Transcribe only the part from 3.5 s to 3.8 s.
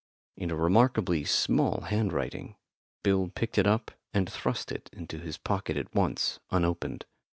it